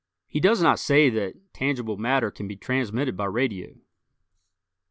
He 0.25 0.39
does 0.39 0.63
not 0.63 0.79
say 0.79 1.11
that 1.11 1.53
tangible 1.53 1.95
matter 1.95 2.31
can 2.31 2.47
be 2.47 2.55
transmitted 2.55 3.15
by 3.15 3.25
radio. 3.25 3.75